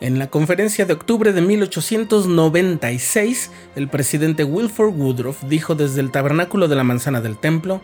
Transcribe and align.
En 0.00 0.20
la 0.20 0.28
conferencia 0.28 0.86
de 0.86 0.92
octubre 0.92 1.32
de 1.32 1.40
1896, 1.40 3.50
el 3.74 3.88
presidente 3.88 4.44
Wilford 4.44 4.94
Woodruff 4.94 5.42
dijo 5.44 5.74
desde 5.74 6.00
el 6.00 6.12
tabernáculo 6.12 6.68
de 6.68 6.76
la 6.76 6.84
manzana 6.84 7.20
del 7.20 7.36
templo, 7.36 7.80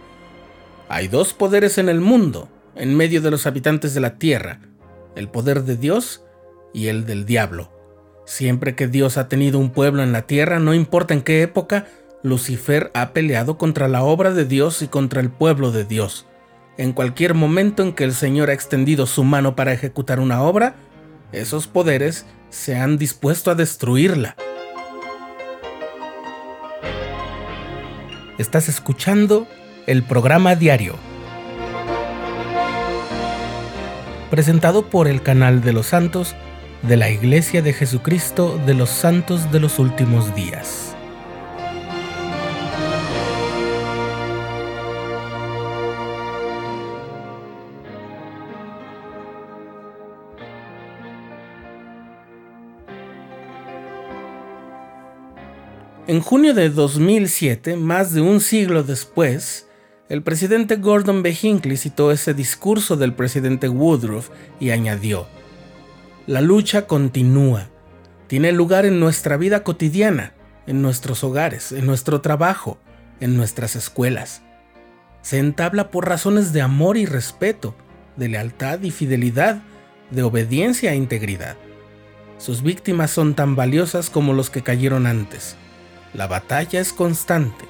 Hay 0.88 1.08
dos 1.08 1.32
poderes 1.32 1.76
en 1.78 1.88
el 1.88 2.00
mundo, 2.00 2.48
en 2.76 2.96
medio 2.96 3.20
de 3.20 3.32
los 3.32 3.48
habitantes 3.48 3.94
de 3.94 4.00
la 4.00 4.16
tierra, 4.16 4.60
el 5.16 5.28
poder 5.28 5.64
de 5.64 5.76
Dios 5.76 6.22
y 6.72 6.86
el 6.86 7.04
del 7.04 7.26
diablo. 7.26 7.72
Siempre 8.26 8.76
que 8.76 8.86
Dios 8.86 9.18
ha 9.18 9.28
tenido 9.28 9.58
un 9.58 9.70
pueblo 9.70 10.04
en 10.04 10.12
la 10.12 10.22
tierra, 10.22 10.60
no 10.60 10.72
importa 10.72 11.14
en 11.14 11.22
qué 11.22 11.42
época, 11.42 11.88
Lucifer 12.22 12.92
ha 12.94 13.12
peleado 13.12 13.58
contra 13.58 13.88
la 13.88 14.04
obra 14.04 14.32
de 14.32 14.44
Dios 14.44 14.82
y 14.82 14.88
contra 14.88 15.20
el 15.20 15.30
pueblo 15.30 15.72
de 15.72 15.84
Dios. 15.84 16.26
En 16.78 16.92
cualquier 16.92 17.34
momento 17.34 17.82
en 17.82 17.92
que 17.92 18.04
el 18.04 18.14
Señor 18.14 18.50
ha 18.50 18.54
extendido 18.54 19.06
su 19.06 19.24
mano 19.24 19.56
para 19.56 19.72
ejecutar 19.72 20.20
una 20.20 20.42
obra, 20.42 20.76
esos 21.40 21.66
poderes 21.66 22.26
se 22.50 22.76
han 22.76 22.98
dispuesto 22.98 23.50
a 23.50 23.54
destruirla. 23.54 24.36
Estás 28.38 28.68
escuchando 28.68 29.46
el 29.86 30.02
programa 30.02 30.56
diario, 30.56 30.96
presentado 34.30 34.88
por 34.90 35.08
el 35.08 35.22
canal 35.22 35.62
de 35.62 35.72
los 35.72 35.86
santos 35.86 36.34
de 36.82 36.96
la 36.96 37.10
Iglesia 37.10 37.62
de 37.62 37.72
Jesucristo 37.72 38.60
de 38.66 38.74
los 38.74 38.90
Santos 38.90 39.50
de 39.52 39.60
los 39.60 39.78
Últimos 39.78 40.34
Días. 40.34 40.93
En 56.06 56.20
junio 56.20 56.52
de 56.52 56.68
2007, 56.68 57.76
más 57.76 58.12
de 58.12 58.20
un 58.20 58.42
siglo 58.42 58.82
después, 58.82 59.68
el 60.10 60.22
presidente 60.22 60.76
Gordon 60.76 61.22
B. 61.22 61.34
Hinckley 61.40 61.78
citó 61.78 62.12
ese 62.12 62.34
discurso 62.34 62.98
del 62.98 63.14
presidente 63.14 63.70
Woodruff 63.70 64.28
y 64.60 64.68
añadió, 64.68 65.26
La 66.26 66.42
lucha 66.42 66.86
continúa, 66.86 67.70
tiene 68.26 68.52
lugar 68.52 68.84
en 68.84 69.00
nuestra 69.00 69.38
vida 69.38 69.64
cotidiana, 69.64 70.34
en 70.66 70.82
nuestros 70.82 71.24
hogares, 71.24 71.72
en 71.72 71.86
nuestro 71.86 72.20
trabajo, 72.20 72.76
en 73.20 73.34
nuestras 73.34 73.74
escuelas. 73.74 74.42
Se 75.22 75.38
entabla 75.38 75.90
por 75.90 76.06
razones 76.06 76.52
de 76.52 76.60
amor 76.60 76.98
y 76.98 77.06
respeto, 77.06 77.74
de 78.16 78.28
lealtad 78.28 78.82
y 78.82 78.90
fidelidad, 78.90 79.62
de 80.10 80.22
obediencia 80.22 80.92
e 80.92 80.96
integridad. 80.96 81.56
Sus 82.36 82.62
víctimas 82.62 83.10
son 83.10 83.32
tan 83.32 83.56
valiosas 83.56 84.10
como 84.10 84.34
los 84.34 84.50
que 84.50 84.62
cayeron 84.62 85.06
antes 85.06 85.56
la 86.14 86.28
batalla 86.28 86.80
es 86.80 86.92
constante. 86.92 87.64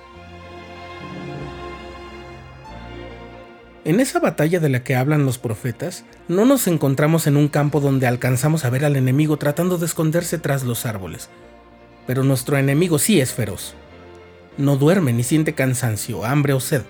En 3.84 4.00
esa 4.00 4.18
batalla 4.18 4.60
de 4.60 4.68
la 4.68 4.82
que 4.82 4.96
hablan 4.96 5.26
los 5.26 5.38
profetas, 5.38 6.04
no 6.28 6.44
nos 6.44 6.66
encontramos 6.66 7.26
en 7.26 7.36
un 7.36 7.48
campo 7.48 7.80
donde 7.80 8.06
alcanzamos 8.06 8.64
a 8.64 8.70
ver 8.70 8.84
al 8.84 8.96
enemigo 8.96 9.36
tratando 9.36 9.76
de 9.76 9.86
esconderse 9.86 10.38
tras 10.38 10.62
los 10.62 10.86
árboles. 10.86 11.28
Pero 12.06 12.22
nuestro 12.22 12.56
enemigo 12.56 12.98
sí 12.98 13.20
es 13.20 13.32
feroz. 13.32 13.74
No 14.56 14.76
duerme 14.76 15.12
ni 15.12 15.22
siente 15.22 15.54
cansancio, 15.54 16.24
hambre 16.24 16.52
o 16.52 16.60
sed. 16.60 16.82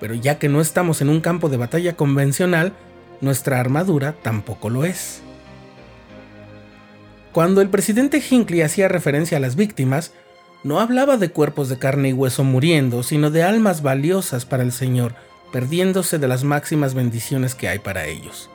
Pero 0.00 0.14
ya 0.14 0.38
que 0.38 0.48
no 0.48 0.60
estamos 0.60 1.00
en 1.00 1.08
un 1.08 1.20
campo 1.20 1.48
de 1.48 1.56
batalla 1.56 1.94
convencional, 1.94 2.74
nuestra 3.20 3.60
armadura 3.60 4.14
tampoco 4.22 4.68
lo 4.68 4.84
es. 4.84 5.22
Cuando 7.32 7.60
el 7.60 7.68
presidente 7.68 8.22
Hinckley 8.28 8.60
hacía 8.60 8.88
referencia 8.88 9.38
a 9.38 9.40
las 9.40 9.56
víctimas, 9.56 10.12
no 10.64 10.80
hablaba 10.80 11.18
de 11.18 11.30
cuerpos 11.30 11.68
de 11.68 11.78
carne 11.78 12.08
y 12.08 12.12
hueso 12.14 12.42
muriendo, 12.42 13.02
sino 13.02 13.30
de 13.30 13.42
almas 13.42 13.82
valiosas 13.82 14.46
para 14.46 14.62
el 14.62 14.72
Señor, 14.72 15.14
perdiéndose 15.52 16.18
de 16.18 16.26
las 16.26 16.42
máximas 16.42 16.94
bendiciones 16.94 17.54
que 17.54 17.68
hay 17.68 17.78
para 17.78 18.06
ellos. 18.06 18.50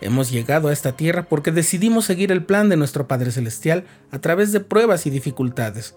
Hemos 0.00 0.30
llegado 0.30 0.68
a 0.68 0.72
esta 0.72 0.92
tierra 0.92 1.22
porque 1.28 1.52
decidimos 1.52 2.04
seguir 2.04 2.32
el 2.32 2.44
plan 2.44 2.68
de 2.68 2.76
nuestro 2.76 3.06
Padre 3.06 3.30
Celestial 3.30 3.84
a 4.10 4.18
través 4.18 4.50
de 4.52 4.60
pruebas 4.60 5.06
y 5.06 5.10
dificultades. 5.10 5.96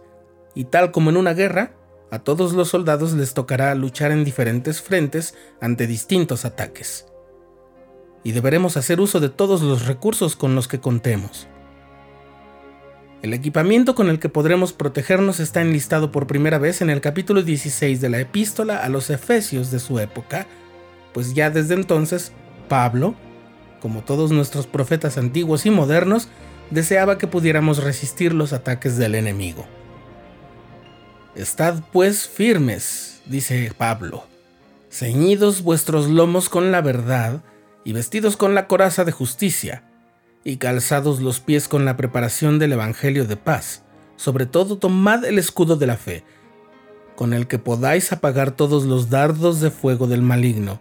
Y 0.53 0.66
tal 0.66 0.91
como 0.91 1.09
en 1.09 1.17
una 1.17 1.33
guerra, 1.33 1.71
a 2.11 2.19
todos 2.19 2.53
los 2.53 2.69
soldados 2.69 3.13
les 3.13 3.33
tocará 3.33 3.73
luchar 3.73 4.11
en 4.11 4.23
diferentes 4.23 4.81
frentes 4.81 5.33
ante 5.59 5.87
distintos 5.87 6.45
ataques. 6.45 7.07
Y 8.23 8.31
deberemos 8.31 8.77
hacer 8.77 9.01
uso 9.01 9.19
de 9.19 9.29
todos 9.29 9.61
los 9.63 9.87
recursos 9.87 10.35
con 10.35 10.53
los 10.53 10.67
que 10.67 10.79
contemos. 10.79 11.47
El 13.23 13.33
equipamiento 13.33 13.95
con 13.95 14.09
el 14.09 14.19
que 14.19 14.29
podremos 14.29 14.73
protegernos 14.73 15.39
está 15.39 15.61
enlistado 15.61 16.11
por 16.11 16.28
primera 16.28 16.59
vez 16.59 16.81
en 16.81 16.91
el 16.91 17.01
capítulo 17.01 17.41
16 17.41 18.00
de 18.00 18.09
la 18.09 18.19
epístola 18.19 18.78
a 18.78 18.89
los 18.89 19.09
Efesios 19.09 19.72
de 19.72 19.79
su 19.79 19.97
época, 19.97 20.45
pues 21.13 21.33
ya 21.33 21.50
desde 21.50 21.73
entonces 21.73 22.31
Pablo, 22.69 23.16
como 23.81 24.01
todos 24.01 24.31
nuestros 24.31 24.67
profetas 24.67 25.17
antiguos 25.17 25.66
y 25.66 25.72
modernos, 25.72 26.28
deseaba 26.69 27.17
que 27.17 27.25
pudiéramos 27.25 27.83
resistir 27.83 28.33
los 28.33 28.53
ataques 28.53 28.97
del 28.97 29.16
enemigo. 29.16 29.66
Estad 31.35 31.81
pues 31.91 32.28
firmes, 32.28 33.22
dice 33.25 33.72
Pablo, 33.75 34.25
ceñidos 34.91 35.63
vuestros 35.63 36.07
lomos 36.07 36.49
con 36.49 36.72
la 36.72 36.81
verdad 36.81 37.41
y 37.84 37.94
vestidos 37.94 38.38
con 38.38 38.53
la 38.53 38.67
coraza 38.67 39.05
de 39.05 39.11
justicia 39.11 39.84
y 40.47 40.56
calzados 40.56 41.19
los 41.19 41.41
pies 41.41 41.68
con 41.68 41.84
la 41.84 41.97
preparación 41.97 42.58
del 42.58 42.72
Evangelio 42.72 43.25
de 43.25 43.35
paz. 43.35 43.84
Sobre 44.16 44.46
todo 44.46 44.78
tomad 44.78 45.25
el 45.25 45.40
escudo 45.40 45.75
de 45.75 45.88
la 45.88 45.97
fe, 45.97 46.24
con 47.18 47.34
el 47.34 47.47
que 47.47 47.59
podáis 47.59 48.13
apagar 48.13 48.52
todos 48.52 48.85
los 48.85 49.09
dardos 49.09 49.59
de 49.59 49.72
fuego 49.72 50.08
del 50.08 50.22
maligno, 50.22 50.80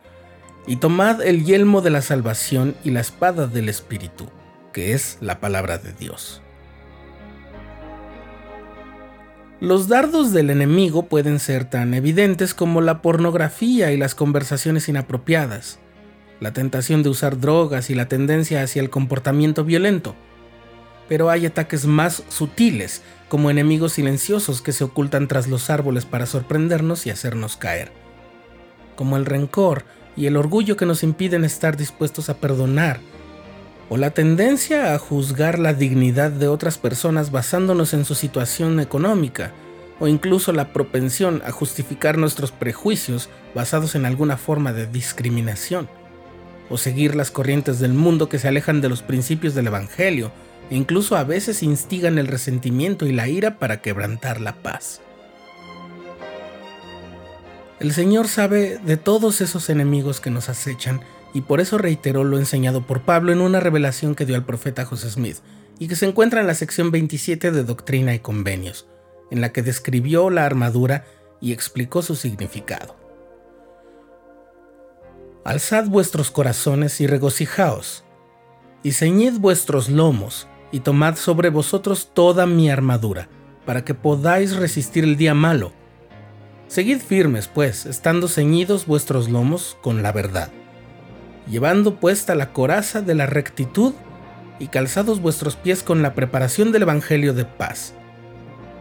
y 0.69 0.77
tomad 0.77 1.21
el 1.21 1.45
yelmo 1.45 1.81
de 1.81 1.91
la 1.91 2.01
salvación 2.01 2.77
y 2.85 2.93
la 2.93 3.01
espada 3.01 3.49
del 3.49 3.69
Espíritu, 3.69 4.29
que 4.73 4.93
es 4.93 5.19
la 5.21 5.41
palabra 5.41 5.79
de 5.79 5.93
Dios. 5.93 6.43
Los 9.59 9.89
dardos 9.89 10.33
del 10.33 10.51
enemigo 10.51 11.07
pueden 11.07 11.41
ser 11.41 11.65
tan 11.65 11.93
evidentes 11.93 12.55
como 12.55 12.83
la 12.83 13.03
pornografía 13.03 13.91
y 13.91 13.97
las 13.97 14.15
conversaciones 14.15 14.89
inapropiadas 14.89 15.81
la 16.41 16.53
tentación 16.53 17.03
de 17.03 17.09
usar 17.09 17.41
drogas 17.41 17.91
y 17.91 17.95
la 17.95 18.09
tendencia 18.09 18.63
hacia 18.63 18.83
el 18.83 18.91
comportamiento 18.91 19.65
violento. 19.65 20.15
Pero 21.09 21.31
hay 21.31 21.47
ataques 21.47 21.87
más 21.87 22.23
sutiles, 22.29 23.03
como 23.29 23.51
enemigos 23.51 23.95
silenciosos 23.95 24.61
que 24.61 24.73
se 24.73 24.85
ocultan 24.85 25.29
tras 25.29 25.49
los 25.49 25.71
árboles 25.71 26.05
para 26.05 26.27
sorprendernos 26.27 27.07
y 27.07 27.11
hacernos 27.11 27.57
caer. 27.57 27.93
Como 28.97 29.17
el 29.17 29.25
rencor 29.25 29.85
y 30.17 30.27
el 30.27 30.37
orgullo 30.37 30.77
que 30.77 30.87
nos 30.87 31.03
impiden 31.03 31.45
estar 31.45 31.77
dispuestos 31.77 32.29
a 32.29 32.39
perdonar, 32.39 33.01
o 33.89 33.97
la 33.97 34.11
tendencia 34.11 34.95
a 34.95 34.99
juzgar 34.99 35.59
la 35.61 35.73
dignidad 35.73 36.33
de 36.33 36.49
otras 36.49 36.77
personas 36.77 37.31
basándonos 37.31 37.95
en 37.95 38.05
su 38.05 38.15
situación 38.15 38.81
económica, 38.81 39.53
o 40.01 40.09
incluso 40.09 40.53
la 40.53 40.73
propensión 40.73 41.41
a 41.47 41.53
justificar 41.53 42.19
nuestros 42.19 42.53
prejuicios 42.53 43.31
basados 43.55 43.95
en 43.95 44.05
alguna 44.05 44.37
forma 44.37 44.73
de 44.73 44.87
discriminación 44.87 45.89
o 46.69 46.79
seguir 46.79 47.15
las 47.15 47.31
corrientes 47.31 47.79
del 47.79 47.93
mundo 47.93 48.29
que 48.29 48.39
se 48.39 48.49
alejan 48.49 48.81
de 48.81 48.89
los 48.89 49.03
principios 49.03 49.55
del 49.55 49.69
Evangelio 49.69 50.33
e 50.71 50.77
incluso 50.77 51.17
a 51.17 51.25
veces 51.25 51.63
instigan 51.63 52.19
el 52.19 52.27
resentimiento 52.27 53.07
y 53.07 53.13
la 53.13 53.29
ira 53.29 53.59
para 53.59 53.81
quebrantar 53.81 54.41
la 54.41 54.63
paz. 54.63 55.01
El 57.79 57.93
Señor 57.93 58.29
sabe 58.29 58.79
de 58.79 58.97
todos 58.97 59.41
esos 59.41 59.69
enemigos 59.69 60.21
que 60.21 60.31
nos 60.31 60.49
acechan 60.49 61.03
y 61.35 61.43
por 61.43 61.61
eso 61.61 61.77
reiteró 61.77 62.25
lo 62.25 62.39
enseñado 62.39 62.87
por 62.87 63.03
Pablo 63.03 63.33
en 63.33 63.41
una 63.41 63.61
revelación 63.61 64.15
que 64.15 64.25
dio 64.25 64.35
al 64.35 64.47
profeta 64.47 64.87
José 64.87 65.11
Smith 65.11 65.37
y 65.79 65.89
que 65.89 65.97
se 65.97 66.07
encuentra 66.07 66.41
en 66.41 66.47
la 66.47 66.55
sección 66.55 66.91
27 66.91 67.53
de 67.53 67.65
Doctrina 67.65 68.15
y 68.15 68.21
Convenios, 68.21 68.87
en 69.31 69.43
la 69.43 69.53
que 69.53 69.63
describió 69.63 70.31
la 70.31 70.47
armadura 70.47 71.05
y 71.41 71.53
explicó 71.53 72.01
su 72.01 72.17
significado. 72.17 73.06
Alzad 75.47 75.87
vuestros 75.87 76.33
corazones 76.33 77.01
y 77.01 77.07
regocijaos, 77.07 78.03
y 78.83 78.91
ceñid 78.91 79.35
vuestros 79.35 79.89
lomos, 79.89 80.49
y 80.73 80.81
tomad 80.81 81.15
sobre 81.15 81.51
vosotros 81.51 82.11
toda 82.13 82.47
mi 82.47 82.69
armadura, 82.69 83.29
para 83.65 83.85
que 83.85 83.95
podáis 83.95 84.57
resistir 84.57 85.05
el 85.05 85.17
día 85.17 85.35
malo. 85.35 85.71
Seguid 86.67 86.99
firmes, 86.99 87.47
pues, 87.47 87.87
estando 87.87 88.27
ceñidos 88.27 88.87
vuestros 88.87 89.29
lomos 89.29 89.79
con 89.83 90.03
la 90.03 90.11
verdad, 90.11 90.51
llevando 91.49 92.01
puesta 92.01 92.35
la 92.35 92.53
coraza 92.53 93.01
de 93.01 93.15
la 93.15 93.27
rectitud 93.27 93.95
y 94.59 94.67
calzados 94.67 95.21
vuestros 95.21 95.55
pies 95.55 95.85
con 95.85 96.03
la 96.03 96.15
preparación 96.15 96.73
del 96.73 96.83
Evangelio 96.83 97.35
de 97.35 97.45
paz, 97.45 97.95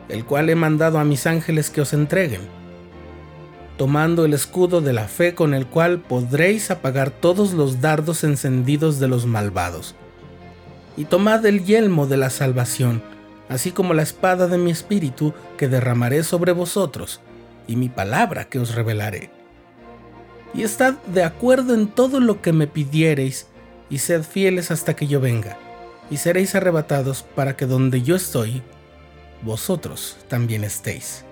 el 0.10 0.26
cual 0.26 0.50
he 0.50 0.56
mandado 0.56 0.98
a 0.98 1.04
mis 1.04 1.28
ángeles 1.28 1.70
que 1.70 1.82
os 1.82 1.94
entreguen 1.94 2.65
tomando 3.78 4.26
el 4.26 4.34
escudo 4.34 4.82
de 4.82 4.94
la 4.94 5.08
fe 5.08 5.36
con 5.36 5.54
el 5.54 5.68
cual 5.68 6.00
podréis 6.00 6.72
apagar 6.72 7.12
todos 7.12 7.54
los 7.54 7.82
dardos 7.82 8.24
encendidos 8.24 9.00
de 9.00 9.08
los 9.08 9.26
malvados. 9.26 9.96
y 10.98 11.06
tomad 11.06 11.46
el 11.46 11.66
yelmo 11.66 12.08
de 12.08 12.16
la 12.16 12.30
salvación, 12.30 13.04
así 13.50 13.72
como 13.72 13.94
la 13.94 14.02
espada 14.02 14.48
de 14.48 14.58
mi 14.58 14.72
espíritu 14.72 15.34
que 15.58 15.68
derramaré 15.68 16.24
sobre 16.24 16.54
vosotros, 16.54 17.20
y 17.68 17.76
mi 17.76 17.90
palabra 17.90 18.46
que 18.46 18.60
os 18.60 18.76
revelaré. 18.76 19.30
Y 20.54 20.64
estad 20.64 20.94
de 21.08 21.24
acuerdo 21.24 21.74
en 21.74 21.88
todo 21.88 22.22
lo 22.22 22.42
que 22.42 22.54
me 22.54 22.68
pidiereis, 22.68 23.48
y 23.90 23.98
sed 23.98 24.24
fieles 24.24 24.72
hasta 24.72 24.96
que 24.96 25.08
yo 25.08 25.20
venga, 25.20 25.58
y 26.10 26.16
seréis 26.16 26.56
arrebatados 26.56 27.24
para 27.24 27.58
que 27.58 27.66
donde 27.66 28.02
yo 28.02 28.16
estoy, 28.16 28.62
vosotros 29.42 30.18
también 30.30 30.64
estéis. 30.64 31.25